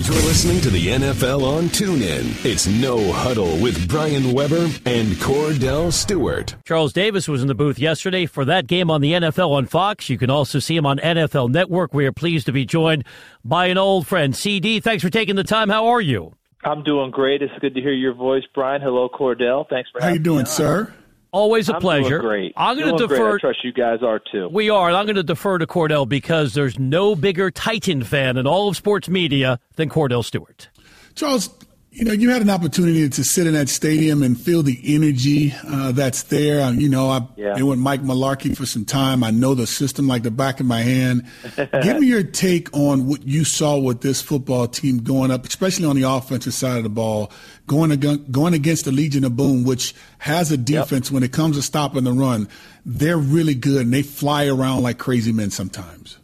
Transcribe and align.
You're 0.00 0.14
listening 0.14 0.60
to 0.60 0.70
the 0.70 0.86
NFL 0.86 1.42
on 1.42 1.64
TuneIn. 1.64 2.44
It's 2.44 2.68
No 2.68 3.10
Huddle 3.12 3.58
with 3.60 3.88
Brian 3.88 4.32
Weber 4.32 4.68
and 4.86 5.08
Kordell 5.14 5.92
Stewart. 5.92 6.54
Charles 6.64 6.92
Davis 6.92 7.26
was 7.26 7.42
in 7.42 7.48
the 7.48 7.54
booth 7.56 7.80
yesterday 7.80 8.24
for 8.24 8.44
that 8.44 8.68
game 8.68 8.92
on 8.92 9.00
the 9.00 9.14
NFL 9.14 9.50
on 9.50 9.66
Fox. 9.66 10.08
You 10.08 10.16
can 10.16 10.30
also 10.30 10.60
see 10.60 10.76
him 10.76 10.86
on 10.86 10.98
NFL 10.98 11.50
Network. 11.50 11.92
We 11.92 12.06
are 12.06 12.12
pleased 12.12 12.46
to 12.46 12.52
be 12.52 12.64
joined 12.64 13.04
by 13.44 13.66
an 13.66 13.76
old 13.76 14.06
friend, 14.06 14.36
CD. 14.36 14.78
Thanks 14.78 15.02
for 15.02 15.10
taking 15.10 15.34
the 15.34 15.42
time. 15.42 15.68
How 15.68 15.88
are 15.88 16.00
you? 16.00 16.32
I'm 16.62 16.84
doing 16.84 17.10
great. 17.10 17.42
It's 17.42 17.52
good 17.60 17.74
to 17.74 17.80
hear 17.80 17.92
your 17.92 18.14
voice, 18.14 18.44
Brian. 18.54 18.80
Hello, 18.80 19.08
Kordell. 19.08 19.68
Thanks 19.68 19.90
for 19.90 20.00
having 20.00 20.00
me. 20.00 20.02
How 20.02 20.06
having 20.06 20.14
you 20.14 20.20
doing, 20.20 20.44
me 20.44 20.44
sir? 20.46 20.94
Always 21.30 21.68
a 21.68 21.74
I'm 21.74 21.80
pleasure. 21.80 22.20
Great. 22.20 22.54
I'm 22.56 22.78
going 22.78 22.92
to 22.92 22.96
Doing 22.96 23.08
great. 23.08 23.16
defer. 23.18 23.36
I 23.36 23.38
trust 23.40 23.64
you 23.64 23.72
guys 23.72 24.02
are 24.02 24.18
too. 24.18 24.48
We 24.50 24.70
are, 24.70 24.88
and 24.88 24.96
I'm 24.96 25.04
going 25.04 25.16
to 25.16 25.22
defer 25.22 25.58
to 25.58 25.66
Kordell 25.66 26.08
because 26.08 26.54
there's 26.54 26.78
no 26.78 27.14
bigger 27.14 27.50
Titan 27.50 28.02
fan 28.02 28.36
in 28.38 28.46
all 28.46 28.68
of 28.68 28.76
sports 28.76 29.08
media 29.10 29.60
than 29.76 29.90
Kordell 29.90 30.24
Stewart. 30.24 30.68
Charles, 31.14 31.50
you 31.98 32.04
know, 32.04 32.12
you 32.12 32.30
had 32.30 32.42
an 32.42 32.50
opportunity 32.50 33.08
to 33.08 33.24
sit 33.24 33.46
in 33.48 33.54
that 33.54 33.68
stadium 33.68 34.22
and 34.22 34.38
feel 34.40 34.62
the 34.62 34.80
energy 34.84 35.52
uh, 35.66 35.90
that's 35.90 36.22
there. 36.24 36.60
Uh, 36.62 36.70
you 36.70 36.88
know, 36.88 37.10
I've 37.10 37.24
Yeah. 37.36 37.54
been 37.54 37.66
with 37.66 37.78
Mike 37.80 38.02
Mularkey 38.02 38.56
for 38.56 38.66
some 38.66 38.84
time. 38.84 39.24
I 39.24 39.30
know 39.32 39.54
the 39.54 39.66
system 39.66 40.06
like 40.06 40.22
the 40.22 40.30
back 40.30 40.60
of 40.60 40.66
my 40.66 40.82
hand. 40.82 41.24
Give 41.56 41.98
me 41.98 42.06
your 42.06 42.22
take 42.22 42.68
on 42.72 43.06
what 43.08 43.26
you 43.26 43.42
saw 43.44 43.76
with 43.78 44.02
this 44.02 44.20
football 44.22 44.68
team 44.68 44.98
going 44.98 45.30
up, 45.32 45.44
especially 45.46 45.86
on 45.86 45.96
the 45.96 46.04
offensive 46.08 46.54
side 46.54 46.76
of 46.76 46.84
the 46.84 46.88
ball, 46.88 47.32
going 47.66 47.90
ag- 47.90 48.30
going 48.30 48.54
against 48.54 48.84
the 48.84 48.92
Legion 48.92 49.24
of 49.24 49.34
Boom, 49.36 49.64
which 49.64 49.94
has 50.18 50.52
a 50.52 50.56
defense 50.56 51.10
when 51.10 51.22
it 51.24 51.32
comes 51.32 51.56
to 51.56 51.62
stopping 51.62 52.04
the 52.04 52.12
run. 52.12 52.48
They're 52.86 53.18
really 53.18 53.54
good 53.54 53.82
and 53.82 53.92
they 53.92 54.02
fly 54.02 54.46
around 54.46 54.82
like 54.84 54.98
crazy 54.98 55.32
men 55.32 55.50
sometimes. 55.50 56.17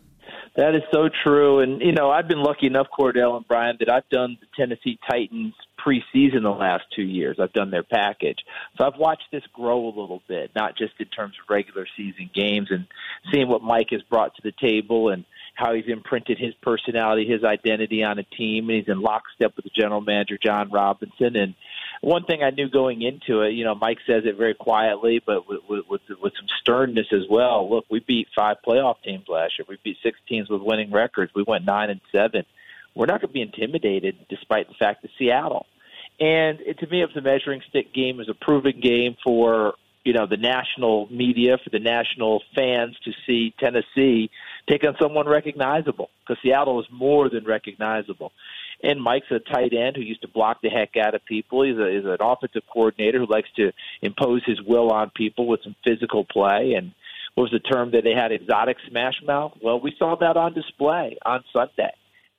That 0.56 0.76
is 0.76 0.82
so 0.92 1.08
true. 1.24 1.60
And, 1.60 1.80
you 1.80 1.92
know, 1.92 2.10
I've 2.10 2.28
been 2.28 2.42
lucky 2.42 2.66
enough, 2.66 2.86
Kordell 2.96 3.36
and 3.36 3.46
Brian, 3.46 3.76
that 3.80 3.90
I've 3.90 4.08
done 4.08 4.38
the 4.40 4.46
Tennessee 4.56 4.98
Titans 5.08 5.54
preseason 5.84 6.42
the 6.42 6.50
last 6.50 6.84
two 6.94 7.02
years. 7.02 7.38
I've 7.40 7.52
done 7.52 7.70
their 7.70 7.82
package. 7.82 8.38
So 8.78 8.84
I've 8.84 8.98
watched 8.98 9.26
this 9.32 9.42
grow 9.52 9.86
a 9.86 9.88
little 9.88 10.22
bit, 10.28 10.52
not 10.54 10.76
just 10.76 10.94
in 11.00 11.06
terms 11.06 11.34
of 11.42 11.50
regular 11.50 11.86
season 11.96 12.30
games 12.32 12.68
and 12.70 12.86
seeing 13.32 13.48
what 13.48 13.62
Mike 13.62 13.88
has 13.90 14.02
brought 14.02 14.34
to 14.36 14.42
the 14.42 14.52
table 14.52 15.08
and 15.08 15.24
how 15.54 15.74
he's 15.74 15.86
imprinted 15.86 16.38
his 16.38 16.54
personality, 16.62 17.26
his 17.26 17.44
identity 17.44 18.02
on 18.02 18.18
a 18.18 18.22
team, 18.22 18.68
and 18.68 18.78
he's 18.78 18.88
in 18.88 19.00
lockstep 19.00 19.54
with 19.56 19.64
the 19.64 19.70
general 19.74 20.00
manager, 20.00 20.38
Jon 20.42 20.70
Robinson. 20.70 21.36
And 21.36 21.54
one 22.04 22.24
thing 22.24 22.42
I 22.42 22.50
knew 22.50 22.68
going 22.68 23.02
into 23.02 23.40
it, 23.42 23.52
you 23.52 23.64
know, 23.64 23.74
Mike 23.74 23.98
says 24.06 24.24
it 24.26 24.36
very 24.36 24.54
quietly, 24.54 25.22
but 25.24 25.48
with, 25.48 25.60
with, 25.68 25.84
with, 25.88 26.32
some 26.36 26.46
sternness 26.60 27.06
as 27.12 27.22
well. 27.30 27.68
Look, 27.70 27.86
we 27.90 28.00
beat 28.00 28.28
five 28.36 28.58
playoff 28.66 28.96
teams 29.02 29.26
last 29.28 29.54
year. 29.58 29.66
We 29.68 29.78
beat 29.82 29.96
six 30.02 30.18
teams 30.28 30.50
with 30.50 30.60
winning 30.60 30.90
records. 30.90 31.32
We 31.34 31.44
went 31.46 31.64
nine 31.64 31.90
and 31.90 32.00
seven. 32.12 32.44
We're 32.94 33.06
not 33.06 33.20
going 33.20 33.28
to 33.28 33.34
be 33.34 33.40
intimidated, 33.40 34.16
despite 34.28 34.68
the 34.68 34.74
fact 34.74 35.02
that 35.02 35.10
Seattle. 35.18 35.66
And 36.20 36.60
it, 36.60 36.78
to 36.80 36.86
me, 36.86 37.02
it 37.02 37.06
was 37.06 37.16
a 37.16 37.22
measuring 37.22 37.62
stick 37.68 37.92
game. 37.92 38.18
Was 38.18 38.28
a 38.28 38.34
proven 38.34 38.80
game 38.80 39.16
for 39.24 39.74
you 40.04 40.12
know 40.12 40.26
the 40.26 40.36
national 40.36 41.08
media, 41.10 41.58
for 41.62 41.70
the 41.70 41.80
national 41.80 42.42
fans 42.54 42.96
to 43.04 43.12
see 43.26 43.52
Tennessee 43.58 44.30
take 44.68 44.84
on 44.84 44.94
someone 45.00 45.26
recognizable 45.26 46.10
because 46.20 46.40
Seattle 46.42 46.80
is 46.80 46.86
more 46.92 47.28
than 47.28 47.44
recognizable. 47.44 48.30
And 48.82 49.00
Mike's 49.00 49.30
a 49.30 49.38
tight 49.38 49.72
end 49.72 49.96
who 49.96 50.02
used 50.02 50.22
to 50.22 50.28
block 50.28 50.60
the 50.62 50.68
heck 50.68 50.96
out 50.96 51.14
of 51.14 51.24
people. 51.24 51.62
He's, 51.62 51.78
a, 51.78 51.90
he's 51.90 52.04
an 52.04 52.18
offensive 52.20 52.62
coordinator 52.70 53.18
who 53.18 53.26
likes 53.26 53.48
to 53.56 53.72
impose 54.02 54.42
his 54.44 54.60
will 54.60 54.90
on 54.90 55.10
people 55.10 55.46
with 55.46 55.62
some 55.62 55.76
physical 55.84 56.24
play. 56.24 56.74
And 56.76 56.92
what 57.34 57.44
was 57.44 57.52
the 57.52 57.60
term 57.60 57.92
that 57.92 58.04
they 58.04 58.12
had? 58.12 58.32
Exotic 58.32 58.76
smash 58.88 59.22
mouth. 59.24 59.52
Well, 59.62 59.80
we 59.80 59.94
saw 59.98 60.16
that 60.16 60.36
on 60.36 60.52
display 60.54 61.16
on 61.24 61.44
Sunday. 61.52 61.92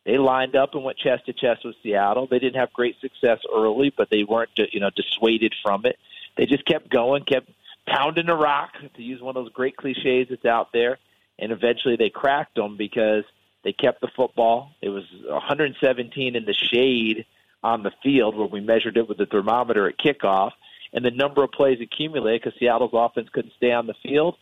They 0.06 0.20
lined 0.20 0.56
up 0.56 0.76
and 0.76 0.84
went 0.84 1.00
chest 1.00 1.26
to 1.26 1.34
chest 1.34 1.66
with 1.66 1.76
Seattle. 1.82 2.28
They 2.28 2.38
didn't 2.38 2.60
have 2.60 2.72
great 2.72 3.00
success 3.02 3.40
early, 3.52 3.92
but 3.96 4.10
they 4.12 4.24
weren't, 4.24 4.52
you 4.72 4.80
know, 4.80 4.92
dissuaded 4.96 5.56
from 5.64 5.86
it. 5.86 5.98
They 6.38 6.46
just 6.46 6.66
kept 6.66 6.90
going, 6.90 7.24
kept 7.24 7.50
pounding 7.88 8.28
the 8.28 8.36
rock, 8.36 8.74
to 8.96 9.02
use 9.02 9.22
one 9.22 9.36
of 9.36 9.44
those 9.44 9.54
great 9.54 9.78
cliches 9.78 10.28
that's 10.30 10.46
out 10.46 10.72
there, 10.74 11.00
and 11.40 11.52
eventually 11.52 11.96
they 11.96 12.10
cracked 12.10 12.56
them 12.56 12.78
because 12.78 13.24
they 13.66 13.74
kept 13.74 14.00
the 14.00 14.08
football. 14.16 14.72
It 14.80 14.90
was 14.90 15.04
117 15.28 16.36
in 16.36 16.46
the 16.46 16.54
shade 16.54 17.26
on 17.64 17.82
the 17.82 17.92
field 18.04 18.38
where 18.38 18.48
we 18.48 18.62
measured 18.62 18.96
it 18.96 19.10
with 19.10 19.18
the 19.18 19.26
thermometer 19.26 19.90
at 19.90 19.98
kickoff, 19.98 20.52
and 20.94 21.04
the 21.04 21.12
number 21.12 21.44
of 21.44 21.52
plays 21.52 21.82
accumulated 21.82 22.44
because 22.44 22.60
Seattle's 22.60 22.92
offense 22.94 23.28
couldn't 23.34 23.54
stay 23.58 23.72
on 23.72 23.88
the 23.88 23.96
field. 24.04 24.38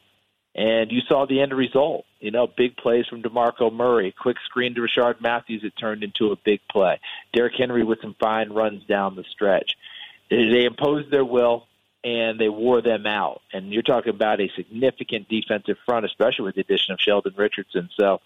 And 0.56 0.92
you 0.92 1.02
saw 1.08 1.26
the 1.26 1.40
end 1.42 1.52
result. 1.52 2.06
You 2.20 2.30
know, 2.30 2.46
big 2.46 2.76
plays 2.78 3.08
from 3.08 3.24
DeMarco 3.24 3.74
Murray, 3.74 4.14
quick 4.16 4.38
screen 4.46 4.76
to 4.76 4.82
Rishard 4.82 5.20
Matthews. 5.20 5.64
It 5.64 5.74
turned 5.80 6.04
into 6.04 6.32
a 6.32 6.36
big 6.36 6.60
play. 6.70 7.00
Derrick 7.34 7.56
Henry 7.58 7.84
with 7.84 8.02
some 8.02 8.16
fine 8.20 8.52
runs 8.52 8.84
down 8.84 9.16
the 9.16 9.24
stretch. 9.24 9.76
They 10.30 10.66
imposed 10.66 11.10
their 11.10 11.26
will 11.26 11.66
and 12.04 12.40
they 12.40 12.50
wore 12.50 12.82
them 12.82 13.08
out. 13.08 13.42
And 13.52 13.74
you're 13.74 13.82
talking 13.82 14.14
about 14.14 14.42
a 14.42 14.52
significant 14.56 15.30
defensive 15.30 15.78
front, 15.86 16.06
especially 16.06 16.46
with 16.46 16.56
the 16.56 16.62
addition 16.62 16.94
of 16.94 17.00
Sheldon 17.00 17.34
Richardson. 17.36 17.90
So 17.98 18.20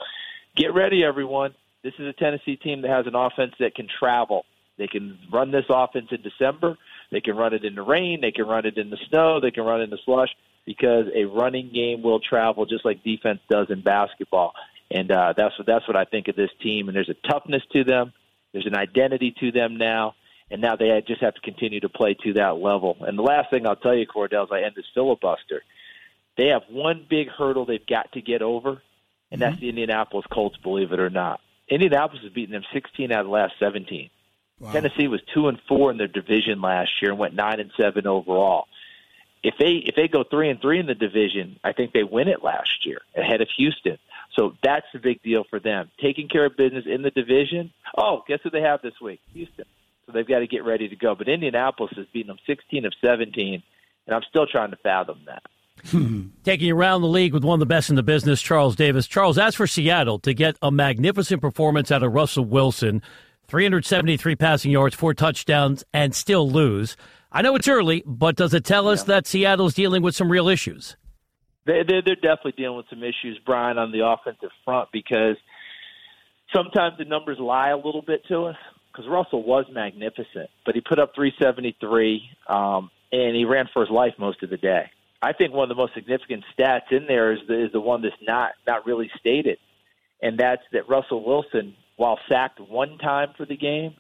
get 0.58 0.74
ready, 0.74 1.04
everyone. 1.04 1.54
This 1.84 1.94
is 2.00 2.08
a 2.08 2.14
Tennessee 2.14 2.58
team 2.58 2.82
that 2.82 2.90
has 2.90 3.08
an 3.08 3.16
offense 3.16 3.54
that 3.60 3.76
can 3.76 3.88
travel. 4.00 4.44
They 4.78 4.88
can 4.88 5.18
run 5.32 5.52
this 5.52 5.66
offense 5.70 6.08
in 6.12 6.22
December. 6.22 6.78
They 7.12 7.22
can 7.22 7.38
run 7.38 7.54
it 7.54 7.64
in 7.64 7.76
the 7.76 7.82
rain. 7.82 8.22
They 8.22 8.32
can 8.32 8.48
run 8.48 8.66
it 8.66 8.78
in 8.78 8.90
the 8.90 8.98
snow. 9.10 9.40
They 9.40 9.52
can 9.52 9.64
run 9.64 9.82
it 9.82 9.86
in 9.86 9.90
the 9.92 10.00
slush 10.04 10.30
because 10.66 11.06
a 11.16 11.26
running 11.26 11.72
game 11.74 12.02
will 12.02 12.20
travel 12.20 12.66
just 12.66 12.84
like 12.84 13.04
defense 13.04 13.40
does 13.50 13.68
in 13.70 13.82
basketball. 13.82 14.54
And 14.92 15.12
uh, 15.12 15.34
that's 15.36 15.58
what 15.58 15.68
that's 15.68 15.88
what 15.88 15.96
I 15.98 16.06
think 16.06 16.28
of 16.28 16.36
this 16.36 16.52
team. 16.62 16.88
And 16.88 16.96
there's 16.96 17.10
a 17.10 17.28
toughness 17.28 17.64
to 17.74 17.84
them. 17.84 18.14
There's 18.52 18.68
an 18.68 18.76
identity 18.76 19.34
to 19.40 19.52
them 19.52 19.78
now. 19.78 20.16
And 20.50 20.62
now 20.62 20.76
they 20.76 21.04
just 21.06 21.22
have 21.22 21.36
to 21.36 21.42
continue 21.42 21.82
to 21.82 21.90
play 21.90 22.16
to 22.24 22.34
that 22.34 22.58
level. 22.58 22.98
And 23.02 23.18
the 23.18 23.24
last 23.24 23.50
thing 23.50 23.68
I'll 23.68 23.76
tell 23.76 23.96
you, 23.96 24.08
Kordell, 24.08 24.44
as 24.44 24.50
I 24.52 24.62
end 24.62 24.76
this 24.76 24.86
filibuster, 24.94 25.62
they 26.38 26.48
have 26.48 26.64
one 26.70 27.06
big 27.10 27.30
hurdle 27.30 27.66
they've 27.66 27.86
got 27.86 28.14
to 28.14 28.22
get 28.22 28.42
over, 28.42 28.82
and 29.32 29.42
that's 29.42 29.60
the 29.60 29.70
Indianapolis 29.70 30.26
Colts, 30.32 30.58
believe 30.58 30.92
it 30.92 31.00
or 31.00 31.10
not. 31.10 31.42
Indianapolis 31.70 32.24
has 32.24 32.32
beaten 32.32 32.54
them 32.54 32.64
16 32.74 33.12
out 33.12 33.22
of 33.22 33.26
the 33.26 33.32
last 33.32 33.54
17. 33.60 34.10
Tennessee 34.72 35.08
was 35.08 35.22
two 35.34 35.48
and 35.48 35.60
four 35.68 35.92
in 35.92 35.98
their 35.98 36.08
division 36.08 36.62
last 36.62 36.92
year 37.02 37.12
and 37.12 37.20
went 37.20 37.36
nine 37.36 37.60
and 37.60 37.72
seven 37.78 38.08
overall. 38.08 38.68
If 39.44 39.56
they 39.60 39.74
if 39.74 39.96
they 39.96 40.08
go 40.08 40.24
three 40.24 40.50
and 40.50 40.60
three 40.60 40.80
in 40.80 40.88
the 40.88 40.96
division, 40.96 41.60
I 41.64 41.74
think 41.74 41.94
they 41.94 42.04
win 42.04 42.28
it 42.28 42.44
last 42.44 42.86
year 42.86 43.00
ahead 43.16 43.42
of 43.42 43.50
Houston. 43.56 44.00
So 44.34 44.54
that's 44.64 44.86
the 44.94 45.00
big 45.00 45.22
deal 45.22 45.44
for 45.50 45.60
them. 45.60 45.92
Taking 46.02 46.28
care 46.28 46.46
of 46.46 46.58
business 46.58 46.86
in 46.88 47.04
the 47.04 47.12
division. 47.12 47.72
Oh, 47.96 48.24
guess 48.28 48.40
who 48.44 48.50
they 48.50 48.62
have 48.62 48.82
this 48.82 49.00
week? 49.02 49.22
Houston. 49.34 49.66
So 50.06 50.12
they've 50.12 50.28
got 50.28 50.40
to 50.40 50.48
get 50.48 50.64
ready 50.64 50.90
to 50.90 50.96
go. 50.96 51.16
But 51.16 51.28
Indianapolis 51.28 51.94
has 51.96 52.08
beaten 52.08 52.28
them 52.28 52.40
16 52.48 52.86
of 52.86 52.94
17, 53.04 53.62
and 54.08 54.16
I'm 54.16 54.24
still 54.24 54.48
trying 54.48 54.72
to 54.72 54.78
fathom 54.78 55.22
that. 55.28 55.44
Taking 56.44 56.68
you 56.68 56.76
around 56.76 57.02
the 57.02 57.08
league 57.08 57.34
with 57.34 57.44
one 57.44 57.56
of 57.56 57.60
the 57.60 57.66
best 57.66 57.90
in 57.90 57.96
the 57.96 58.04
business, 58.04 58.42
Charles 58.42 58.76
Davis. 58.76 59.08
Charles, 59.08 59.38
as 59.38 59.56
for 59.56 59.68
Seattle, 59.68 60.20
to 60.20 60.34
get 60.34 60.58
a 60.62 60.72
magnificent 60.72 61.42
performance 61.42 61.92
out 61.92 62.04
of 62.04 62.14
Russell 62.14 62.46
Wilson, 62.46 63.02
373 63.48 64.36
passing 64.36 64.72
yards, 64.72 64.96
four 64.96 65.14
touchdowns, 65.14 65.84
and 65.94 66.14
still 66.14 66.50
lose. 66.50 66.98
I 67.32 67.42
know 67.42 67.56
it's 67.56 67.68
early, 67.68 68.04
but 68.06 68.36
does 68.36 68.54
it 68.54 68.64
tell 68.64 68.88
us 68.88 69.04
that 69.04 69.28
Seattle's 69.28 69.74
dealing 69.74 70.02
with 70.02 70.16
some 70.16 70.30
real 70.30 70.48
issues? 70.48 70.98
They, 71.66 71.82
they're, 71.88 72.02
they're 72.02 72.16
definitely 72.16 72.54
dealing 72.58 72.78
with 72.78 72.88
some 72.90 73.04
issues, 73.04 73.40
Brian, 73.46 73.78
on 73.78 73.92
the 73.92 74.06
offensive 74.06 74.52
front 74.64 74.90
because 74.92 75.36
sometimes 76.56 76.98
the 76.98 77.06
numbers 77.06 77.38
lie 77.40 77.70
a 77.70 77.78
little 77.78 78.04
bit 78.06 78.22
to 78.30 78.46
us. 78.46 78.56
Because 78.92 79.12
Russell 79.12 79.44
was 79.44 79.66
magnificent, 79.72 80.50
but 80.66 80.74
he 80.74 80.82
put 80.82 80.98
up 80.98 81.12
373, 81.14 82.20
um, 82.50 82.90
and 83.12 83.36
he 83.36 83.46
ran 83.46 83.66
for 83.72 83.84
his 83.84 83.92
life 83.92 84.14
most 84.18 84.42
of 84.42 84.50
the 84.50 84.58
day. 84.58 84.90
I 85.22 85.34
think 85.34 85.54
one 85.54 85.64
of 85.64 85.70
the 85.70 85.82
most 85.82 85.94
significant 85.96 86.44
stats 86.58 86.92
in 86.92 87.08
there 87.08 87.34
is 87.34 87.40
the, 87.48 87.66
is 87.66 87.72
the 87.72 87.82
one 87.82 88.02
that's 88.02 88.16
not 88.22 88.52
not 88.68 88.86
really 88.86 89.10
stated, 89.20 89.58
and 90.22 90.38
that's 90.38 90.62
that 90.74 90.88
Russell 90.88 91.26
Wilson, 91.26 91.76
while 91.96 92.20
sacked 92.30 92.60
one 92.60 92.98
time 93.00 93.30
for 93.36 93.46
the 93.46 93.58
game, 93.58 93.96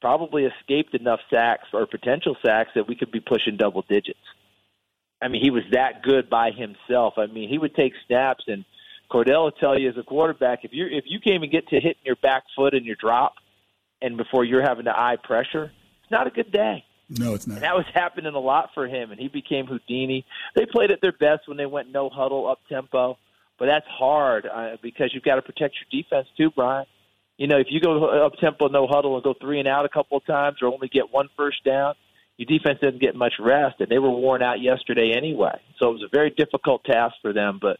probably 0.00 0.44
escaped 0.44 0.94
enough 0.94 1.20
sacks 1.32 1.68
or 1.72 1.86
potential 1.86 2.36
sacks 2.44 2.70
that 2.74 2.86
we 2.86 2.96
could 2.96 3.10
be 3.10 3.20
pushing 3.20 3.56
double 3.56 3.82
digits. 3.88 4.18
I 5.20 5.28
mean, 5.28 5.42
he 5.42 5.50
was 5.50 5.64
that 5.72 6.02
good 6.02 6.30
by 6.30 6.50
himself. 6.50 7.14
I 7.16 7.26
mean, 7.26 7.48
he 7.48 7.58
would 7.58 7.74
take 7.74 7.94
snaps, 8.06 8.44
and 8.46 8.64
Kordell 9.10 9.44
will 9.44 9.50
tell 9.52 9.78
you 9.78 9.88
as 9.88 9.96
a 9.96 10.02
quarterback, 10.02 10.64
if 10.64 10.72
you 10.72 10.86
if 10.86 11.04
you 11.06 11.18
can't 11.18 11.36
even 11.36 11.50
get 11.50 11.66
to 11.68 11.76
hitting 11.76 12.02
your 12.04 12.16
back 12.16 12.44
foot 12.54 12.74
and 12.74 12.84
your 12.84 12.96
drop, 12.96 13.34
and 14.02 14.16
before 14.16 14.44
you're 14.44 14.62
having 14.62 14.84
to 14.84 14.96
eye 14.96 15.16
pressure, 15.22 15.72
it's 16.02 16.10
not 16.10 16.26
a 16.26 16.30
good 16.30 16.52
day. 16.52 16.84
No, 17.10 17.34
it's 17.34 17.46
not. 17.46 17.54
And 17.54 17.64
that 17.64 17.74
was 17.74 17.86
happening 17.94 18.34
a 18.34 18.38
lot 18.38 18.70
for 18.74 18.86
him, 18.86 19.10
and 19.10 19.20
he 19.20 19.28
became 19.28 19.66
Houdini. 19.66 20.26
They 20.54 20.66
played 20.66 20.90
at 20.90 21.00
their 21.00 21.12
best 21.12 21.48
when 21.48 21.56
they 21.56 21.66
went 21.66 21.90
no 21.90 22.10
huddle, 22.10 22.48
up 22.48 22.58
tempo, 22.68 23.18
but 23.58 23.66
that's 23.66 23.86
hard 23.86 24.46
uh, 24.46 24.76
because 24.82 25.10
you've 25.14 25.24
got 25.24 25.36
to 25.36 25.42
protect 25.42 25.76
your 25.76 26.02
defense 26.02 26.28
too, 26.36 26.50
Brian. 26.54 26.86
You 27.38 27.46
know, 27.46 27.58
if 27.58 27.68
you 27.70 27.80
go 27.80 28.04
up 28.26 28.32
tempo, 28.40 28.68
no 28.68 28.86
huddle, 28.86 29.14
and 29.14 29.24
go 29.24 29.34
three 29.40 29.58
and 29.58 29.68
out 29.68 29.84
a 29.84 29.88
couple 29.88 30.18
of 30.18 30.26
times, 30.26 30.58
or 30.60 30.68
only 30.68 30.88
get 30.88 31.12
one 31.12 31.28
first 31.36 31.64
down, 31.64 31.94
your 32.36 32.46
defense 32.46 32.80
doesn't 32.80 33.00
get 33.00 33.16
much 33.16 33.34
rest, 33.40 33.76
and 33.80 33.88
they 33.88 33.98
were 33.98 34.10
worn 34.10 34.42
out 34.42 34.60
yesterday 34.60 35.12
anyway. 35.16 35.58
So 35.78 35.88
it 35.90 35.92
was 35.92 36.02
a 36.02 36.14
very 36.14 36.30
difficult 36.30 36.84
task 36.84 37.14
for 37.22 37.32
them. 37.32 37.58
But 37.60 37.78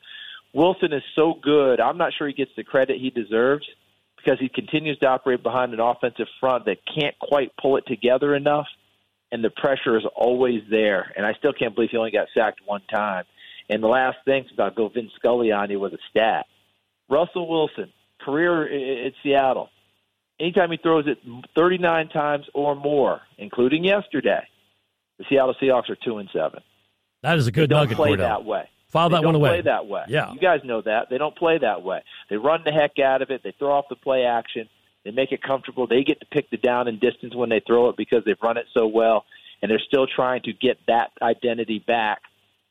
Wilson 0.55 0.93
is 0.93 1.03
so 1.15 1.35
good; 1.41 1.81
I'm 1.81 1.99
not 1.99 2.13
sure 2.17 2.29
he 2.29 2.35
gets 2.35 2.53
the 2.57 2.65
credit 2.65 2.99
he 3.01 3.11
deserves 3.11 3.67
because 4.17 4.39
he 4.41 4.49
continues 4.49 4.99
to 4.99 5.07
operate 5.07 5.43
behind 5.43 5.75
an 5.75 5.81
offensive 5.81 6.27
front 6.41 6.65
that 6.65 6.79
can't 6.93 7.19
quite 7.19 7.53
pull 7.61 7.77
it 7.77 7.87
together 7.87 8.35
enough, 8.35 8.67
and 9.31 9.45
the 9.45 9.51
pressure 9.51 9.97
is 9.99 10.05
always 10.15 10.63
there. 10.71 11.13
And 11.17 11.27
I 11.27 11.35
still 11.35 11.53
can't 11.53 11.75
believe 11.75 11.91
he 11.91 11.97
only 11.97 12.11
got 12.11 12.29
sacked 12.35 12.61
one 12.65 12.83
time. 12.91 13.25
And 13.69 13.83
the 13.83 13.89
last 13.89 14.19
thing, 14.25 14.47
I'll 14.59 14.71
go 14.71 14.89
Vin 14.89 15.11
Scully 15.17 15.53
on 15.53 15.71
you 15.71 15.79
with 15.79 15.93
a 15.93 15.99
stat. 16.11 16.47
Russell 17.11 17.49
Wilson, 17.49 17.93
career 18.21 19.07
at 19.07 19.13
Seattle, 19.23 19.71
anytime 20.41 20.71
he 20.71 20.79
throws 20.79 21.07
it 21.07 21.19
39 21.57 22.09
times 22.09 22.47
or 22.55 22.75
more, 22.75 23.21
including 23.37 23.85
yesterday, 23.85 24.47
the 25.19 25.25
Seattle 25.29 25.55
Seahawks 25.61 25.91
are 25.91 25.97
two 25.97 26.19
and 26.19 26.29
seven. 26.33 26.61
That 27.23 27.39
is 27.39 27.47
a 27.47 27.53
good 27.53 27.69
they 27.69 27.75
don't 27.75 27.85
nugget. 27.85 27.97
Play 27.97 28.17
that 28.17 28.45
way. 28.45 28.69
File 28.89 29.11
they 29.11 29.17
that 29.17 29.23
don't 29.23 29.35
one 29.35 29.35
away. 29.35 29.49
Play 29.51 29.61
that 29.63 29.87
way. 29.87 30.05
Yeah, 30.09 30.33
you 30.33 30.41
guys 30.41 30.61
know 30.65 30.81
that 30.83 31.11
they 31.11 31.19
don't 31.19 31.37
play 31.37 31.59
that 31.59 31.83
way. 31.83 32.03
They 32.31 32.37
run 32.37 32.63
the 32.65 32.73
heck 32.73 32.99
out 32.99 33.21
of 33.21 33.31
it. 33.31 33.43
They 33.43 33.53
throw 33.59 33.73
off 33.73 33.87
the 33.91 33.97
play 33.97 34.25
action. 34.25 34.69
They 35.09 35.15
make 35.15 35.33
it 35.33 35.43
comfortable. 35.43 35.87
They 35.87 36.05
get 36.05 36.21
to 36.21 36.27
pick 36.27 36.51
the 36.51 36.59
down 36.59 36.87
and 36.87 37.01
distance 37.01 37.35
when 37.35 37.49
they 37.49 37.63
throw 37.67 37.89
it 37.89 37.97
because 37.97 38.25
they've 38.27 38.37
run 38.43 38.59
it 38.59 38.67
so 38.75 38.87
well, 38.87 39.25
and 39.63 39.71
they're 39.71 39.81
still 39.89 40.07
trying 40.07 40.43
to 40.43 40.53
get 40.53 40.77
that 40.87 41.13
identity 41.23 41.83
back. 41.87 42.21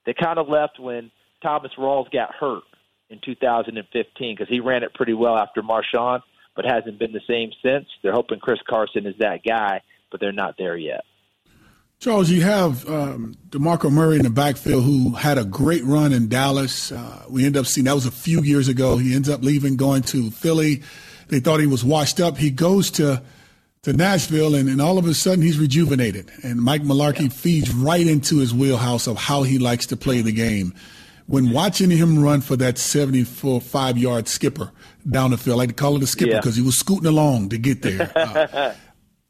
They 0.06 0.14
kind 0.14 0.38
of 0.38 0.48
left 0.48 0.80
when 0.80 1.10
Thomas 1.42 1.72
Rawls 1.80 2.12
got 2.12 2.36
hurt 2.36 2.62
in 3.10 3.20
2015 3.26 4.36
because 4.36 4.48
he 4.48 4.60
ran 4.60 4.84
it 4.84 4.94
pretty 4.94 5.16
well 5.16 5.36
after 5.36 5.64
Marshawn, 5.64 6.22
but 6.56 6.64
hasn't 6.64 7.00
been 7.00 7.12
the 7.12 7.22
same 7.28 7.50
since. 7.64 7.88
They're 8.04 8.14
hoping 8.14 8.40
Chris 8.40 8.60
Carson 8.70 9.08
is 9.08 9.16
that 9.18 9.40
guy, 9.44 9.82
but 10.12 10.20
they're 10.20 10.32
not 10.32 10.60
there 10.60 10.78
yet. 10.78 11.06
Charles, 12.00 12.30
you 12.30 12.44
have 12.44 12.88
um, 12.88 13.34
DeMarco 13.50 13.92
Murray 13.92 14.18
in 14.18 14.22
the 14.22 14.30
backfield 14.30 14.84
who 14.84 15.16
had 15.16 15.40
a 15.40 15.44
great 15.44 15.84
run 15.84 16.14
in 16.14 16.28
Dallas. 16.28 16.92
Uh, 16.92 17.26
we 17.28 17.48
end 17.48 17.58
up 17.58 17.66
seeing 17.66 17.86
that 17.86 17.96
was 17.96 18.06
a 18.06 18.12
few 18.12 18.44
years 18.44 18.68
ago. 18.68 18.98
He 18.98 19.16
ends 19.16 19.28
up 19.28 19.42
leaving, 19.42 19.76
going 19.76 20.04
to 20.04 20.30
Philly. 20.30 20.84
They 21.30 21.40
thought 21.40 21.60
he 21.60 21.68
was 21.68 21.84
washed 21.84 22.20
up. 22.20 22.38
He 22.38 22.50
goes 22.50 22.92
to 22.92 23.22
to 23.84 23.94
Nashville, 23.94 24.56
and, 24.56 24.68
and 24.68 24.82
all 24.82 24.98
of 24.98 25.06
a 25.06 25.14
sudden 25.14 25.42
he's 25.42 25.58
rejuvenated. 25.58 26.30
And 26.44 26.60
Mike 26.60 26.82
Mularkey 26.82 27.22
yeah. 27.22 27.30
feeds 27.30 27.74
right 27.74 28.06
into 28.06 28.40
his 28.40 28.54
wheelhouse 28.54 29.08
of 29.08 29.18
how 29.18 29.44
he 29.44 29.60
likes 29.60 29.86
to 29.88 29.96
play 29.96 30.22
the 30.22 30.34
game. 30.34 30.74
When 31.28 31.52
watching 31.52 31.90
him 31.90 32.22
run 32.22 32.42
for 32.42 32.56
that 32.58 32.78
75 32.78 33.98
yard 33.98 34.28
skipper 34.28 34.72
down 35.10 35.32
the 35.32 35.38
field, 35.38 35.56
I 35.56 35.58
like 35.60 35.70
to 35.70 35.76
call 35.76 35.96
it 35.96 36.04
a 36.04 36.08
skipper 36.08 36.36
because 36.36 36.58
yeah. 36.58 36.64
he 36.64 36.66
was 36.66 36.78
scooting 36.78 37.08
along 37.08 37.50
to 37.50 37.58
get 37.58 37.82
there. 37.82 38.12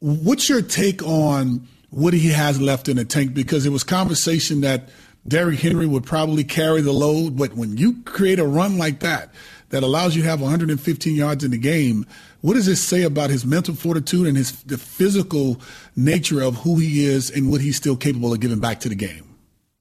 what's 0.00 0.48
your 0.48 0.62
take 0.62 1.02
on 1.02 1.66
what 1.90 2.14
he 2.14 2.28
has 2.28 2.60
left 2.60 2.88
in 2.88 2.96
the 2.96 3.04
tank? 3.04 3.34
Because 3.34 3.66
it 3.66 3.70
was 3.70 3.82
conversation 3.82 4.60
that 4.60 4.88
Derrick 5.26 5.58
Henry 5.58 5.86
would 5.86 6.04
probably 6.04 6.44
carry 6.44 6.80
the 6.80 6.92
load, 6.92 7.36
but 7.36 7.54
when 7.54 7.76
you 7.76 8.02
create 8.04 8.38
a 8.38 8.46
run 8.46 8.78
like 8.78 9.00
that, 9.00 9.30
that 9.70 9.82
allows 9.82 10.16
you 10.16 10.22
to 10.22 10.28
have 10.28 10.40
115 10.40 11.14
yards 11.14 11.44
in 11.44 11.50
the 11.50 11.58
game. 11.58 12.06
What 12.40 12.54
does 12.54 12.66
this 12.66 12.82
say 12.82 13.02
about 13.02 13.30
his 13.30 13.44
mental 13.44 13.74
fortitude 13.74 14.26
and 14.26 14.36
his 14.36 14.62
the 14.62 14.78
physical 14.78 15.60
nature 15.96 16.42
of 16.42 16.56
who 16.56 16.78
he 16.78 17.04
is 17.04 17.30
and 17.30 17.50
what 17.50 17.60
he's 17.60 17.76
still 17.76 17.96
capable 17.96 18.32
of 18.32 18.40
giving 18.40 18.60
back 18.60 18.80
to 18.80 18.88
the 18.88 18.94
game? 18.94 19.24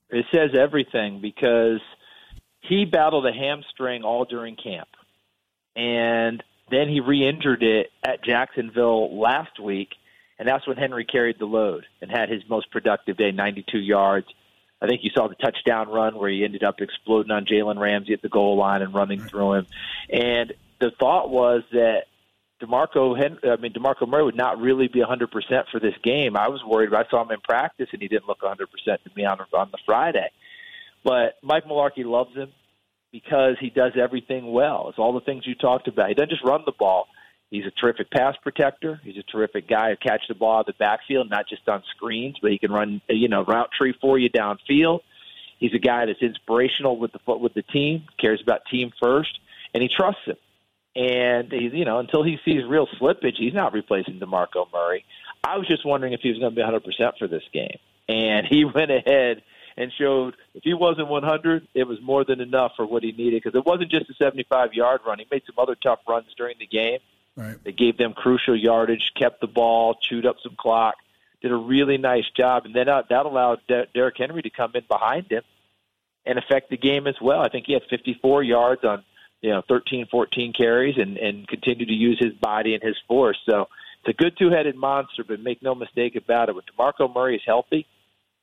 It 0.09 0.25
says 0.33 0.51
everything 0.57 1.19
because 1.21 1.81
he 2.61 2.85
battled 2.85 3.25
a 3.25 3.33
hamstring 3.33 4.03
all 4.03 4.25
during 4.25 4.55
camp, 4.55 4.89
and 5.75 6.43
then 6.69 6.89
he 6.89 6.99
re-injured 6.99 7.63
it 7.63 7.87
at 8.03 8.23
Jacksonville 8.23 9.19
last 9.19 9.59
week, 9.59 9.89
and 10.37 10.47
that's 10.47 10.67
when 10.67 10.77
Henry 10.77 11.05
carried 11.05 11.39
the 11.39 11.45
load 11.45 11.85
and 12.01 12.11
had 12.11 12.29
his 12.29 12.41
most 12.49 12.71
productive 12.71 13.17
day, 13.17 13.31
92 13.31 13.77
yards 13.79 14.27
I 14.81 14.87
think 14.87 15.03
you 15.03 15.09
saw 15.09 15.27
the 15.27 15.35
touchdown 15.35 15.89
run 15.89 16.15
where 16.15 16.29
he 16.29 16.43
ended 16.43 16.63
up 16.63 16.81
exploding 16.81 17.31
on 17.31 17.45
Jalen 17.45 17.79
Ramsey 17.79 18.13
at 18.13 18.21
the 18.21 18.29
goal 18.29 18.57
line 18.57 18.81
and 18.81 18.93
running 18.93 19.21
through 19.21 19.53
him. 19.53 19.67
And 20.11 20.53
the 20.79 20.91
thought 20.91 21.29
was 21.29 21.63
that 21.71 22.03
Demarco, 22.61 23.15
I 23.17 23.55
mean 23.57 23.73
Demarco 23.73 24.07
Murray 24.07 24.23
would 24.23 24.35
not 24.35 24.59
really 24.59 24.87
be 24.87 24.99
100% 24.99 25.29
for 25.71 25.79
this 25.79 25.95
game. 26.03 26.37
I 26.37 26.49
was 26.49 26.63
worried. 26.63 26.93
I 26.93 27.05
saw 27.09 27.23
him 27.23 27.31
in 27.31 27.41
practice 27.41 27.89
and 27.91 28.01
he 28.01 28.07
didn't 28.07 28.27
look 28.27 28.41
100% 28.41 28.57
to 28.85 28.97
me 29.15 29.25
on 29.25 29.39
on 29.53 29.69
the 29.71 29.77
Friday. 29.85 30.29
But 31.03 31.35
Mike 31.41 31.65
Mularkey 31.65 32.05
loves 32.05 32.35
him 32.35 32.51
because 33.11 33.55
he 33.59 33.69
does 33.69 33.93
everything 33.99 34.51
well. 34.51 34.89
It's 34.89 34.99
all 34.99 35.13
the 35.13 35.21
things 35.21 35.47
you 35.47 35.55
talked 35.55 35.87
about. 35.87 36.09
He 36.09 36.15
doesn't 36.15 36.29
just 36.29 36.43
run 36.43 36.63
the 36.65 36.71
ball. 36.71 37.07
He's 37.49 37.65
a 37.65 37.71
terrific 37.71 38.11
pass 38.11 38.35
protector. 38.43 38.99
He's 39.03 39.17
a 39.17 39.23
terrific 39.23 39.69
guy 39.69 39.91
who 39.91 39.95
catch 39.95 40.21
the 40.27 40.35
ball 40.35 40.57
out 40.57 40.59
of 40.61 40.65
the 40.67 40.73
backfield, 40.73 41.29
not 41.29 41.47
just 41.47 41.67
on 41.69 41.81
screens, 41.95 42.35
but 42.41 42.51
he 42.51 42.57
can 42.57 42.71
run, 42.71 43.01
you 43.07 43.29
know, 43.29 43.45
route 43.45 43.69
tree 43.71 43.95
for 44.01 44.19
you 44.19 44.29
downfield. 44.29 44.99
He's 45.57 45.73
a 45.73 45.79
guy 45.79 46.05
that's 46.05 46.21
inspirational 46.21 46.97
with 46.97 47.13
the 47.13 47.19
with 47.37 47.53
the 47.53 47.63
team, 47.63 48.03
cares 48.19 48.41
about 48.41 48.61
team 48.69 48.91
first, 49.01 49.39
and 49.73 49.81
he 49.81 49.89
trusts 49.89 50.25
him. 50.25 50.35
And 50.95 51.51
he's, 51.51 51.73
you 51.73 51.85
know, 51.85 51.99
until 51.99 52.23
he 52.23 52.37
sees 52.43 52.63
real 52.67 52.87
slippage, 52.99 53.37
he's 53.37 53.53
not 53.53 53.71
replacing 53.73 54.19
DeMarco 54.19 54.67
Murray. 54.73 55.05
I 55.43 55.57
was 55.57 55.67
just 55.67 55.85
wondering 55.85 56.13
if 56.13 56.21
he 56.21 56.29
was 56.29 56.39
going 56.39 56.53
to 56.53 56.55
be 56.55 56.61
100% 56.61 57.17
for 57.17 57.27
this 57.27 57.43
game, 57.53 57.77
and 58.09 58.45
he 58.45 58.65
went 58.75 58.91
ahead 58.91 59.41
and 59.77 59.91
showed 59.97 60.35
if 60.53 60.63
he 60.63 60.73
wasn't 60.73 61.07
100, 61.07 61.67
it 61.73 61.87
was 61.87 61.99
more 62.01 62.25
than 62.25 62.41
enough 62.41 62.73
for 62.75 62.85
what 62.85 63.03
he 63.03 63.11
needed 63.13 63.41
because 63.41 63.57
it 63.57 63.65
wasn't 63.65 63.89
just 63.89 64.09
a 64.09 64.13
75 64.15 64.73
yard 64.73 65.01
run. 65.07 65.19
He 65.19 65.27
made 65.31 65.43
some 65.45 65.55
other 65.57 65.75
tough 65.75 65.99
runs 66.07 66.27
during 66.35 66.57
the 66.59 66.67
game 66.67 66.99
Right. 67.37 67.63
They 67.63 67.71
gave 67.71 67.97
them 67.97 68.13
crucial 68.13 68.55
yardage, 68.55 69.11
kept 69.15 69.41
the 69.41 69.47
ball, 69.47 69.95
chewed 70.01 70.25
up 70.25 70.37
some 70.41 70.55
clock, 70.57 70.95
did 71.41 71.51
a 71.51 71.55
really 71.55 71.97
nice 71.97 72.27
job, 72.35 72.65
and 72.65 72.73
then 72.73 72.89
uh, 72.89 73.03
that 73.09 73.27
allowed 73.27 73.59
De- 73.67 73.85
Derrick 73.93 74.17
Henry 74.17 74.41
to 74.41 74.49
come 74.49 74.71
in 74.73 74.83
behind 74.89 75.31
him 75.31 75.43
and 76.25 76.39
affect 76.39 76.71
the 76.71 76.77
game 76.77 77.05
as 77.05 77.15
well. 77.21 77.39
I 77.39 77.49
think 77.49 77.67
he 77.67 77.73
had 77.73 77.83
54 77.91 78.41
yards 78.41 78.83
on 78.83 79.03
you 79.41 79.51
know 79.51 79.61
13, 79.67 80.07
14 80.09 80.51
carries, 80.53 80.97
and 80.97 81.17
and 81.17 81.47
continued 81.47 81.89
to 81.89 81.93
use 81.93 82.17
his 82.19 82.33
body 82.33 82.73
and 82.73 82.81
his 82.81 82.97
force. 83.07 83.37
So 83.47 83.67
it's 83.99 84.09
a 84.09 84.13
good 84.13 84.35
two-headed 84.37 84.75
monster, 84.75 85.23
but 85.23 85.39
make 85.39 85.61
no 85.61 85.75
mistake 85.75 86.15
about 86.15 86.49
it. 86.49 86.55
When 86.55 86.63
Demarco 86.63 87.13
Murray 87.13 87.35
is 87.35 87.43
healthy, 87.45 87.85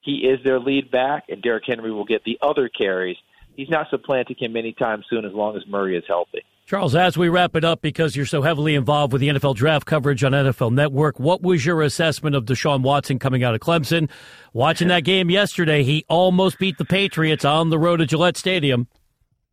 he 0.02 0.18
is 0.18 0.38
their 0.44 0.60
lead 0.60 0.92
back, 0.92 1.24
and 1.28 1.42
Derrick 1.42 1.64
Henry 1.66 1.90
will 1.90 2.04
get 2.04 2.22
the 2.22 2.38
other 2.40 2.68
carries. 2.68 3.16
He's 3.56 3.70
not 3.70 3.90
supplanting 3.90 4.36
him 4.38 4.56
anytime 4.56 5.02
soon 5.10 5.24
as 5.24 5.32
long 5.32 5.56
as 5.56 5.66
Murray 5.66 5.96
is 5.96 6.04
healthy. 6.06 6.44
Charles, 6.66 6.94
as 6.94 7.18
we 7.18 7.28
wrap 7.28 7.56
it 7.56 7.64
up, 7.64 7.82
because 7.82 8.16
you're 8.16 8.24
so 8.24 8.40
heavily 8.40 8.74
involved 8.74 9.12
with 9.12 9.20
the 9.20 9.28
NFL 9.28 9.54
draft 9.54 9.84
coverage 9.84 10.24
on 10.24 10.32
NFL 10.32 10.72
Network, 10.72 11.20
what 11.20 11.42
was 11.42 11.66
your 11.66 11.82
assessment 11.82 12.34
of 12.34 12.46
Deshaun 12.46 12.80
Watson 12.80 13.18
coming 13.18 13.44
out 13.44 13.54
of 13.54 13.60
Clemson? 13.60 14.08
Watching 14.54 14.88
that 14.88 15.04
game 15.04 15.28
yesterday, 15.28 15.82
he 15.82 16.06
almost 16.08 16.58
beat 16.58 16.78
the 16.78 16.86
Patriots 16.86 17.44
on 17.44 17.68
the 17.68 17.78
road 17.78 17.98
to 17.98 18.06
Gillette 18.06 18.38
Stadium. 18.38 18.88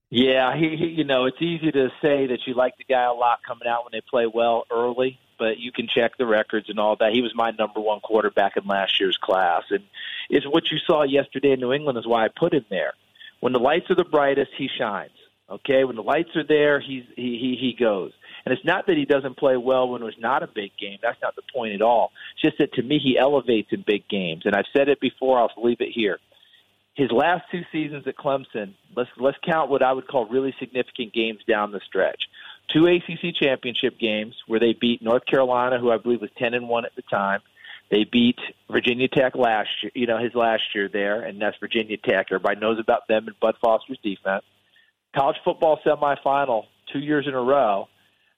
Yeah, 0.09 0.57
he, 0.57 0.77
he, 0.77 0.85
you 0.85 1.03
know, 1.03 1.25
it's 1.25 1.41
easy 1.41 1.69
to 1.69 1.89
say 2.01 2.27
that 2.27 2.39
you 2.47 2.53
like 2.53 2.77
the 2.77 2.85
guy 2.85 3.03
a 3.03 3.11
lot 3.11 3.39
coming 3.45 3.67
out 3.67 3.83
when 3.83 3.91
they 3.91 4.01
play 4.09 4.25
well 4.25 4.63
early, 4.71 5.19
but 5.37 5.59
you 5.59 5.73
can 5.73 5.89
check 5.93 6.13
the 6.17 6.25
records 6.25 6.69
and 6.69 6.79
all 6.79 6.95
that. 7.01 7.11
He 7.11 7.21
was 7.21 7.33
my 7.35 7.51
number 7.51 7.81
one 7.81 7.99
quarterback 7.99 8.55
in 8.55 8.65
last 8.65 9.01
year's 9.01 9.17
class, 9.21 9.63
and 9.69 9.83
it's 10.29 10.45
what 10.45 10.71
you 10.71 10.77
saw 10.88 11.03
yesterday 11.03 11.51
in 11.51 11.59
New 11.59 11.74
England 11.74 11.97
is 11.97 12.07
why 12.07 12.24
I 12.24 12.29
put 12.29 12.53
him 12.53 12.65
there. 12.69 12.93
When 13.41 13.51
the 13.51 13.59
lights 13.59 13.89
are 13.89 13.95
the 13.95 14.05
brightest, 14.05 14.51
he 14.57 14.69
shines. 14.79 15.12
Okay, 15.51 15.84
when 15.84 15.98
the 15.98 16.01
lights 16.01 16.29
are 16.38 16.48
there, 16.48 16.79
he's 16.79 17.03
he 17.17 17.38
he, 17.38 17.58
he 17.60 17.75
goes. 17.77 18.13
And 18.46 18.53
it's 18.53 18.65
not 18.65 18.88
that 18.88 18.96
he 18.96 19.03
doesn't 19.03 19.38
play 19.38 19.58
well 19.58 19.89
when 19.89 20.01
it's 20.03 20.17
not 20.17 20.43
a 20.43 20.48
big 20.48 20.72
game. 20.79 20.98
That's 21.01 21.22
not 21.22 21.36
the 21.36 21.41
point 21.53 21.74
at 21.74 21.81
all. 21.81 22.12
It's 22.34 22.41
just 22.41 22.58
that 22.60 22.74
to 22.75 22.81
me 22.81 23.00
he 23.03 23.17
elevates 23.20 23.70
in 23.72 23.84
big 23.86 24.08
games. 24.08 24.43
And 24.46 24.55
I've 24.55 24.65
said 24.75 24.88
it 24.88 25.01
before, 25.01 25.39
I'll 25.39 25.51
leave 25.62 25.81
it 25.81 25.91
here. 25.93 26.20
His 26.96 27.12
last 27.12 27.43
two 27.51 27.62
seasons 27.72 28.08
at 28.08 28.17
Clemson, 28.17 28.74
let's 28.96 29.10
let's 29.17 29.38
count 29.46 29.70
what 29.70 29.84
I 29.84 29.91
would 29.91 30.08
call 30.08 30.25
really 30.25 30.55
significant 30.58 31.13
games 31.13 31.39
down 31.48 31.72
the 31.72 31.81
stretch. 31.86 32.22
Two 32.74 32.88
ACC 32.88 33.36
championship 33.36 34.00
games 34.00 34.36
where 34.48 34.60
they 34.60 34.74
beat 34.79 35.01
North 35.01 35.25
Carolina, 35.25 35.79
who 35.79 35.91
I 35.91 35.98
believe 35.98 36.22
was 36.22 36.29
ten 36.38 36.53
and 36.53 36.70
one 36.70 36.86
at 36.86 36.96
the 36.96 37.03
time. 37.03 37.41
They 37.89 38.05
beat 38.10 38.39
Virginia 38.72 39.10
Tech 39.10 39.36
last 39.36 39.67
year, 39.84 39.91
you 39.96 40.08
know, 40.08 40.17
his 40.17 40.34
last 40.34 40.63
year 40.74 40.88
there, 40.88 41.24
and 41.24 41.41
that's 41.41 41.58
Virginia 41.60 41.98
Tech. 41.98 42.27
Everybody 42.31 42.62
knows 42.62 42.79
about 42.79 43.10
them 43.10 43.27
and 43.27 43.38
Bud 43.41 43.55
Foster's 43.62 44.00
defense 44.01 44.46
college 45.15 45.38
football 45.44 45.80
semifinal 45.86 46.65
two 46.91 47.00
years 47.00 47.27
in 47.27 47.34
a 47.34 47.41
row. 47.41 47.88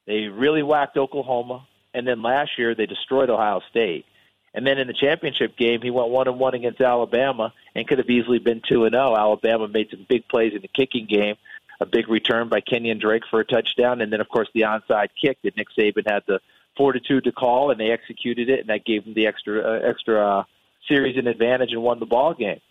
They 0.06 0.28
really 0.28 0.64
whacked 0.64 0.98
Oklahoma, 0.98 1.66
and 1.94 2.08
then 2.08 2.22
last 2.22 2.52
year 2.58 2.76
they 2.76 2.86
destroyed 2.86 3.30
Ohio 3.30 3.62
State. 3.70 4.06
And 4.54 4.68
then 4.68 4.78
in 4.78 4.88
the 4.88 4.94
championship 4.94 5.58
game, 5.58 5.82
he 5.82 5.90
went 5.90 6.10
one 6.10 6.28
and 6.28 6.38
one 6.38 6.54
against 6.54 6.80
Alabama 6.80 7.54
and 7.74 7.88
could 7.88 7.98
have 7.98 8.10
easily 8.10 8.38
been 8.38 8.62
two 8.68 8.86
and 8.86 8.94
zero. 8.94 9.16
Alabama 9.16 9.68
made 9.68 9.90
some 9.90 10.06
big 10.08 10.28
plays 10.28 10.54
in 10.54 10.62
the 10.62 10.68
kicking 10.68 11.08
game, 11.08 11.36
a 11.80 11.86
big 11.86 12.08
return 12.08 12.50
by 12.50 12.62
Kenyon 12.62 13.00
Drake 13.00 13.24
for 13.30 13.40
a 13.40 13.46
touchdown, 13.46 14.02
and 14.02 14.14
then 14.14 14.22
of 14.22 14.30
course 14.30 14.50
the 14.54 14.62
onside 14.62 15.10
kick 15.20 15.40
that 15.44 15.58
Nick 15.58 15.68
Saban 15.78 16.10
had 16.10 16.24
the 16.28 16.40
fortitude 16.78 17.24
to 17.24 17.32
call, 17.32 17.72
and 17.72 17.80
they 17.80 17.92
executed 17.92 18.50
it, 18.50 18.60
and 18.60 18.70
that 18.70 18.86
gave 18.86 19.06
them 19.06 19.14
the 19.14 19.28
extra 19.28 19.60
uh, 19.60 19.80
extra 19.80 20.40
uh, 20.40 20.44
series 20.88 21.18
and 21.18 21.28
advantage 21.28 21.72
and 21.72 21.82
won 21.82 22.00
the 22.00 22.06
ball 22.06 22.34
game. 22.34 22.62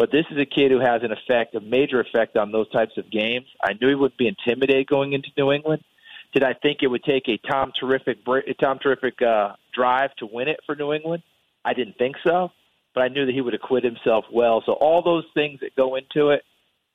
But 0.00 0.10
this 0.10 0.24
is 0.30 0.38
a 0.38 0.46
kid 0.46 0.70
who 0.70 0.80
has 0.80 1.02
an 1.02 1.12
effect, 1.12 1.54
a 1.54 1.60
major 1.60 2.00
effect 2.00 2.34
on 2.38 2.52
those 2.52 2.70
types 2.70 2.96
of 2.96 3.10
games. 3.10 3.44
I 3.62 3.74
knew 3.74 3.88
he 3.88 3.94
would 3.94 4.16
be 4.16 4.28
intimidated 4.28 4.86
going 4.86 5.12
into 5.12 5.28
New 5.36 5.52
England. 5.52 5.84
Did 6.32 6.42
I 6.42 6.54
think 6.54 6.78
it 6.80 6.86
would 6.86 7.04
take 7.04 7.28
a 7.28 7.36
Tom 7.36 7.70
terrific, 7.78 8.24
Tom 8.58 8.78
terrific 8.78 9.20
uh, 9.20 9.56
drive 9.74 10.14
to 10.16 10.26
win 10.26 10.48
it 10.48 10.58
for 10.64 10.74
New 10.74 10.94
England? 10.94 11.22
I 11.66 11.74
didn't 11.74 11.98
think 11.98 12.16
so, 12.24 12.50
but 12.94 13.02
I 13.02 13.08
knew 13.08 13.26
that 13.26 13.34
he 13.34 13.42
would 13.42 13.52
acquit 13.52 13.84
himself 13.84 14.24
well. 14.32 14.62
So 14.64 14.72
all 14.72 15.02
those 15.02 15.26
things 15.34 15.60
that 15.60 15.76
go 15.76 15.96
into 15.96 16.30
it, 16.30 16.44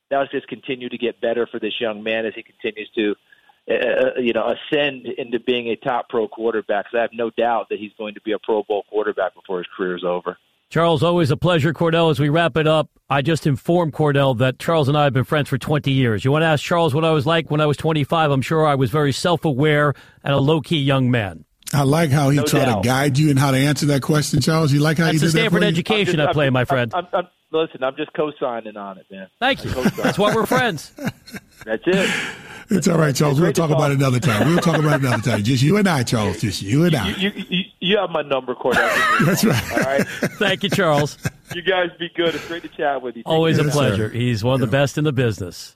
that 0.10 0.18
was 0.18 0.30
just 0.32 0.48
continue 0.48 0.90
to 0.90 0.98
get 0.98 1.22
better 1.22 1.46
for 1.46 1.60
this 1.60 1.80
young 1.80 2.02
man 2.02 2.26
as 2.26 2.34
he 2.34 2.42
continues 2.42 2.90
to 2.96 3.14
uh, 3.70 4.20
you 4.20 4.34
know, 4.34 4.52
ascend 4.52 5.06
into 5.06 5.40
being 5.40 5.68
a 5.68 5.76
top 5.76 6.10
pro 6.10 6.28
quarterback. 6.28 6.88
So 6.92 6.98
I 6.98 7.02
have 7.02 7.14
no 7.14 7.30
doubt 7.30 7.70
that 7.70 7.78
he's 7.78 7.94
going 8.00 8.16
to 8.16 8.22
be 8.22 8.32
a 8.32 8.40
Pro 8.40 8.64
Bowl 8.64 8.84
quarterback 8.90 9.36
before 9.36 9.60
his 9.60 9.68
career 9.78 9.96
is 9.96 10.04
over. 10.04 10.40
Charles, 10.76 11.04
always 11.04 11.32
a 11.32 11.38
pleasure. 11.38 11.72
Kordell, 11.72 12.12
as 12.12 12.20
we 12.20 12.28
wrap 12.28 12.58
it 12.58 12.68
up, 12.68 12.90
I 13.10 13.22
just 13.22 13.48
informed 13.48 13.94
Kordell 13.94 14.38
that 14.40 14.60
Charles 14.60 14.90
and 14.90 14.98
I 14.98 15.06
have 15.06 15.14
been 15.14 15.24
friends 15.24 15.48
for 15.48 15.58
20 15.58 15.90
years. 15.90 16.26
You 16.26 16.34
want 16.34 16.42
to 16.42 16.48
ask 16.48 16.62
Charles 16.62 16.94
what 16.94 17.06
I 17.06 17.12
was 17.12 17.26
like 17.26 17.50
when 17.50 17.62
I 17.62 17.66
was 17.66 17.78
25? 17.78 18.30
I'm 18.30 18.42
sure 18.42 18.66
I 18.66 18.76
was 18.76 18.92
very 18.92 19.14
self 19.14 19.46
aware 19.46 19.94
and 20.22 20.34
a 20.34 20.38
low 20.38 20.60
key 20.60 20.80
young 20.80 21.10
man. 21.10 21.46
I 21.74 21.84
like 21.84 22.10
how 22.10 22.30
he 22.30 22.36
no 22.36 22.44
tried 22.44 22.66
doubt. 22.66 22.84
to 22.84 22.90
guide 22.90 23.18
you 23.18 23.30
and 23.30 23.40
how 23.40 23.52
to 23.52 23.58
answer 23.58 23.86
that 23.86 24.02
question, 24.02 24.42
Charles. 24.42 24.74
You 24.74 24.82
like 24.82 24.98
how 24.98 25.06
That's 25.06 25.14
he 25.14 25.20
did 25.20 25.28
the 25.28 25.32
Stanford 25.40 25.62
that 25.62 25.68
education 25.68 26.18
just, 26.18 26.28
I 26.28 26.34
play, 26.34 26.50
my 26.50 26.66
friend. 26.66 26.94
I'm, 26.94 27.08
I'm, 27.14 27.30
listen, 27.54 27.82
I'm 27.82 27.96
just 27.96 28.12
co-signing 28.12 28.76
on 28.76 28.98
it, 28.98 29.06
man. 29.10 29.30
Thank 29.40 29.64
you. 29.64 29.72
That's 29.72 30.18
why 30.18 30.36
we're 30.36 30.46
friends. 30.46 30.92
That's 31.64 31.84
it. 31.86 32.10
It's 32.70 32.90
all 32.90 32.98
right, 32.98 33.16
Charles. 33.16 33.40
We'll 33.40 33.54
talk 33.54 33.70
about 33.70 33.92
it 33.92 33.98
another 33.98 34.20
time. 34.20 34.50
We'll 34.50 34.58
talk 34.58 34.78
about 34.78 35.00
it 35.00 35.06
another 35.06 35.24
time. 35.24 35.44
Just 35.44 35.64
you 35.64 35.78
and 35.78 35.88
I, 35.88 36.04
Charles. 36.04 36.42
Just 36.42 36.62
you 36.62 36.84
and 36.84 36.96
I. 36.96 37.12
You, 37.12 37.30
you, 37.30 37.64
you 37.86 37.98
have 37.98 38.10
my 38.10 38.22
number, 38.22 38.56
Kordell. 38.56 38.76
That's 39.26 39.44
right. 39.44 39.72
All 39.72 39.78
right. 39.80 40.08
Thank 40.38 40.64
you, 40.64 40.70
Charles. 40.70 41.18
You 41.54 41.62
guys 41.62 41.90
be 42.00 42.10
good. 42.16 42.36
It's 42.36 42.48
great 42.48 42.64
to 42.64 42.70
chat 42.70 43.02
with 43.02 43.16
you. 43.16 43.24
Always 43.26 43.58
a 43.60 43.66
pleasure. 43.66 44.10
He's 44.10 44.44
one 44.44 44.56
of 44.56 44.60
the 44.60 44.68
best 44.68 44.98
in 44.98 45.04
the 45.04 45.14
business. 45.14 45.74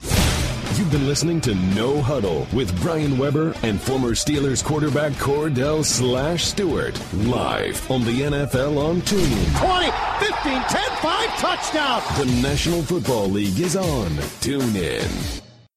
You've 0.78 0.92
been 0.92 1.08
listening 1.08 1.42
to 1.42 1.54
No 1.76 2.02
Huddle 2.02 2.48
with 2.54 2.80
Brian 2.82 3.18
Weber 3.18 3.54
and 3.64 3.82
former 3.82 4.12
Steelers 4.12 4.64
quarterback 4.64 5.12
Kordell 5.14 5.84
Slash 5.84 6.46
Stewart 6.46 6.98
live 7.14 7.92
on 7.92 8.06
the 8.06 8.22
NFL 8.22 8.78
on 8.78 9.02
TuneIn. 9.02 9.60
20, 9.60 10.32
15, 10.32 10.62
10, 10.62 10.90
5, 11.02 11.30
touchdown. 11.38 12.02
The 12.18 12.42
National 12.42 12.82
Football 12.82 13.28
League 13.28 13.60
is 13.60 13.76
on 13.76 14.10
TuneIn. 14.42 15.42